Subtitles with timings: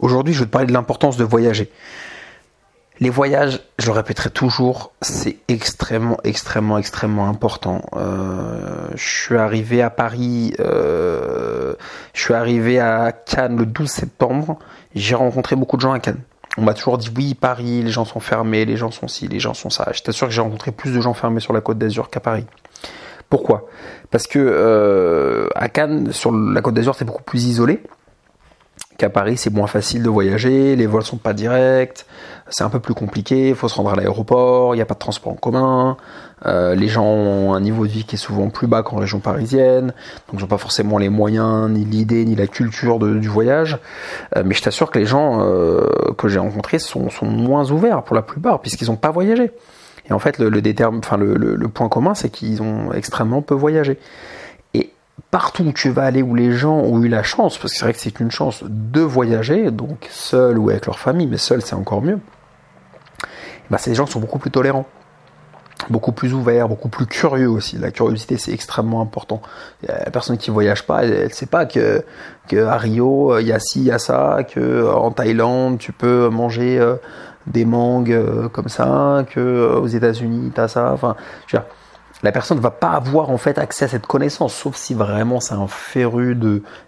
[0.00, 1.70] Aujourd'hui, je vais te parler de l'importance de voyager.
[3.00, 7.82] Les voyages, je le répéterai toujours, c'est extrêmement, extrêmement, extrêmement important.
[7.96, 11.74] Euh, je suis arrivé à Paris, euh,
[12.12, 14.58] je suis arrivé à Cannes le 12 septembre.
[14.94, 16.20] J'ai rencontré beaucoup de gens à Cannes.
[16.58, 19.40] On m'a toujours dit oui, Paris, les gens sont fermés, les gens sont ci, les
[19.40, 19.88] gens sont ça.
[19.94, 22.44] Je t'assure que j'ai rencontré plus de gens fermés sur la côte d'Azur qu'à Paris.
[23.30, 23.66] Pourquoi?
[24.10, 27.82] Parce que euh, à Cannes, sur la côte d'Azur, c'est beaucoup plus isolé
[29.00, 32.04] qu'à Paris, c'est moins facile de voyager, les vols sont pas directs,
[32.50, 34.92] c'est un peu plus compliqué, il faut se rendre à l'aéroport, il n'y a pas
[34.92, 35.96] de transport en commun,
[36.44, 39.18] euh, les gens ont un niveau de vie qui est souvent plus bas qu'en région
[39.18, 43.78] parisienne, donc ils n'ont pas forcément les moyens, ni l'idée, ni la culture du voyage.
[44.36, 45.86] Euh, mais je t'assure que les gens euh,
[46.18, 49.50] que j'ai rencontrés sont, moins ouverts pour la plupart, puisqu'ils n'ont pas voyagé.
[50.10, 53.98] Et en fait, le, le, le point commun, c'est qu'ils ont extrêmement peu voyagé
[55.30, 57.84] partout où tu vas aller où les gens ont eu la chance, parce que c'est
[57.84, 61.62] vrai que c'est une chance de voyager, donc seul ou avec leur famille, mais seul
[61.62, 62.18] c'est encore mieux,
[63.70, 64.86] bah, ces gens sont beaucoup plus tolérants,
[65.88, 67.78] beaucoup plus ouverts, beaucoup plus curieux aussi.
[67.78, 69.40] La curiosité c'est extrêmement important.
[69.86, 72.04] La personne qui voyage pas, elle, ne sait pas que,
[72.48, 75.92] que à Rio il y a ci, il y a ça, que en Thaïlande tu
[75.92, 76.96] peux manger euh,
[77.46, 80.92] des mangues euh, comme ça, que euh, aux États-Unis tu as ça.
[80.92, 81.16] Enfin,
[82.22, 85.40] la personne ne va pas avoir en fait accès à cette connaissance, sauf si vraiment
[85.40, 86.38] c'est un féru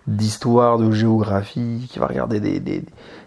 [0.07, 2.85] d'histoire, de géographie, qui va regarder des, des,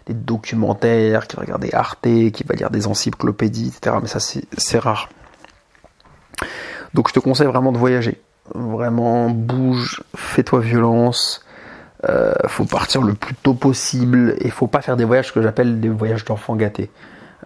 [0.08, 3.96] documentaires, qui va regarder Arte, qui va lire des encyclopédies, etc.
[4.00, 5.08] Mais ça c'est rare.
[6.94, 8.20] Donc je te conseille vraiment de voyager.
[8.54, 11.44] Vraiment bouge, fais-toi violence.
[12.08, 15.80] Euh, faut partir le plus tôt possible et faut pas faire des voyages que j'appelle
[15.80, 16.90] des voyages d'enfants gâtés.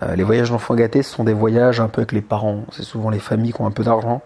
[0.03, 2.65] Euh, les voyages d'enfants gâtés, ce sont des voyages un peu avec les parents.
[2.73, 4.23] C'est souvent les familles qui ont un peu d'argent.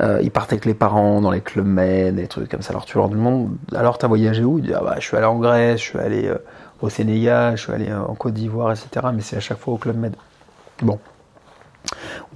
[0.00, 2.70] Euh, ils partent avec les parents dans les clubs med, des trucs comme ça.
[2.70, 4.58] Alors tu leur demandes, alors t'as voyagé où?
[4.58, 6.38] Ils disent, ah bah, je suis allé en Grèce, je suis allé euh,
[6.80, 9.06] au Sénégal, je suis allé en Côte d'Ivoire, etc.
[9.14, 10.14] Mais c'est à chaque fois au club med.
[10.82, 10.98] Bon.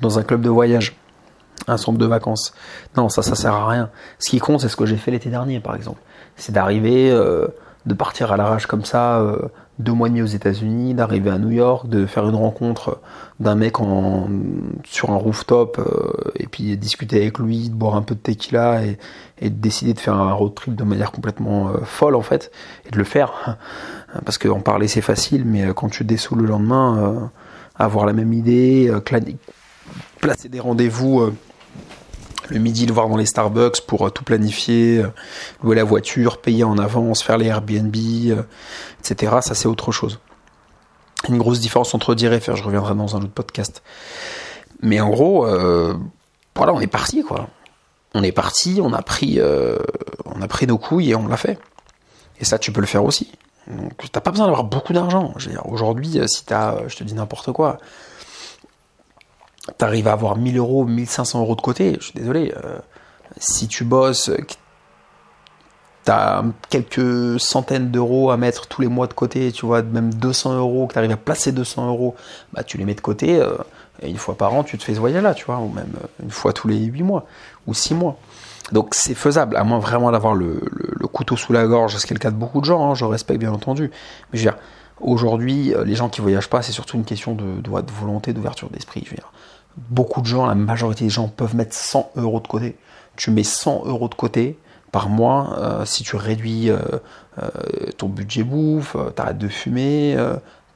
[0.00, 0.97] Dans un club de voyage.
[1.69, 2.55] Un centre de vacances.
[2.97, 3.91] Non, ça, ça sert à rien.
[4.19, 6.00] Ce qui compte, c'est ce que j'ai fait l'été dernier, par exemple.
[6.37, 7.15] C'est d'arriver,
[7.87, 9.25] de partir à l'arrache comme ça,
[9.81, 13.01] et demi aux États-Unis, d'arriver à New York, de faire une rencontre
[13.39, 14.29] d'un mec en,
[14.85, 18.83] sur un rooftop euh, et puis discuter avec lui, de boire un peu de tequila
[18.85, 18.99] et,
[19.43, 22.51] de décider de faire un road trip de manière complètement euh, folle en fait
[22.87, 23.57] et de le faire.
[24.25, 27.31] Parce qu'en parler c'est facile mais euh, quand tu dessous le lendemain
[27.77, 28.93] avoir la même idée,
[30.21, 31.33] placer des rendez-vous
[32.50, 35.09] le midi le voir dans les Starbucks pour euh, tout planifier, euh,
[35.62, 38.43] louer la voiture, payer en avance, faire les Airbnb, euh,
[38.99, 39.38] etc.
[39.41, 40.19] Ça c'est autre chose.
[41.28, 43.83] Une grosse différence entre dire et faire, je reviendrai dans un autre podcast.
[44.83, 45.44] Mais en gros,
[46.56, 47.49] voilà, on est parti quoi.
[48.15, 49.38] On est parti, on a pris,
[50.25, 51.59] on a pris nos couilles et on l'a fait.
[52.41, 53.31] Et ça, tu peux le faire aussi.
[53.67, 55.34] Donc, t'as pas besoin d'avoir beaucoup d'argent.
[55.67, 57.77] Aujourd'hui, si t'as, je te dis n'importe quoi,
[59.78, 62.78] t'arrives à avoir 1000 euros, 1500 euros de côté, je suis désolé, euh,
[63.38, 64.31] si tu bosses,
[66.04, 70.56] t'as quelques centaines d'euros à mettre tous les mois de côté, tu vois, même 200
[70.56, 72.15] euros, que t'arrives à placer 200 euros,
[72.53, 73.56] bah tu les mets de côté, euh,
[74.03, 76.06] et une fois par an, tu te fais ce voyage-là, tu vois, ou même euh,
[76.22, 77.26] une fois tous les 8 mois,
[77.66, 78.16] ou 6 mois.
[78.72, 80.60] Donc c'est faisable, à moins vraiment d'avoir le,
[81.12, 83.04] couteau sous la gorge, ce qui est le cas de beaucoup de gens, hein, je
[83.04, 83.91] respecte bien entendu,
[84.32, 84.59] mais je veux dire,
[85.00, 87.61] aujourd'hui, les gens qui voyagent pas, c'est surtout une question de,
[87.99, 89.05] volonté, d'ouverture d'esprit,
[89.77, 92.77] beaucoup de gens, la majorité des gens peuvent mettre 100 euros de côté.
[93.16, 94.59] Tu mets 100 euros de côté
[94.93, 96.78] par mois euh, si tu réduis euh,
[97.41, 97.49] euh,
[97.97, 100.16] ton budget bouffe, t'arrêtes de fumer,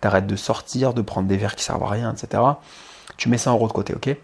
[0.01, 2.43] t'arrêtes de sortir, de prendre des verres qui servent à rien, etc.
[3.17, 4.17] Tu mets 100 euros de côté, ok?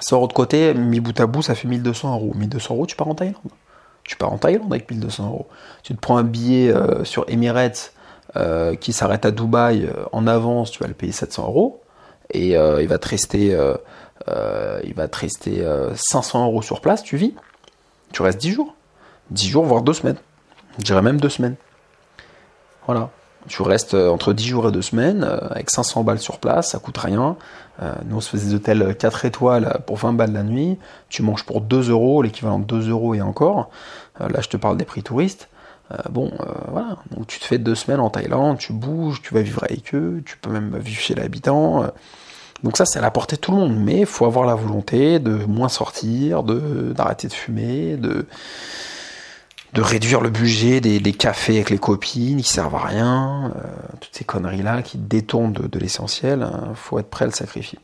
[0.00, 2.32] 100 euros de côté, mis bout à bout, ça fait 1200 euros.
[2.34, 3.36] 1200 euros, tu pars en Thaïlande.
[4.04, 5.48] Tu pars en Thaïlande avec 1200 euros.
[5.82, 6.72] Tu te prends un billet
[7.04, 7.92] sur Emirates
[8.80, 11.80] qui s'arrête à Dubaï en avance, tu vas le payer 700 euros
[12.32, 13.74] et euh, il va te rester, euh,
[14.28, 15.64] euh, il va te rester
[15.94, 17.34] 500 euros sur place, tu vis,
[18.12, 18.74] tu restes 10 jours,
[19.30, 20.18] 10 jours voire 2 semaines,
[20.78, 21.56] je dirais même 2 semaines.
[22.86, 23.10] Voilà,
[23.46, 26.98] tu restes entre 10 jours et 2 semaines avec 500 balles sur place, ça coûte
[26.98, 27.36] rien.
[28.06, 30.78] nous on se faisait des hôtels 4 étoiles pour 20 balles la nuit,
[31.08, 33.70] tu manges pour 2 euros, l'équivalent de 2 euros et encore.
[34.18, 35.48] là je te parle des prix touristes.
[36.10, 36.32] Bon,
[36.68, 36.98] voilà.
[37.10, 40.22] Donc tu te fais deux semaines en Thaïlande, tu bouges, tu vas vivre avec eux,
[40.24, 41.86] tu peux même vivre chez l'habitant.
[42.62, 44.54] Donc ça, c'est à la portée de tout le monde, mais il faut avoir la
[44.54, 48.26] volonté de moins sortir, d'arrêter de fumer, de
[49.72, 53.60] de réduire le budget des, cafés avec les copines qui servent à rien, euh,
[54.00, 56.40] toutes ces conneries là qui détournent de, l'essentiel.
[56.40, 56.72] Il hein.
[56.74, 57.78] faut être prêt à le sacrifier.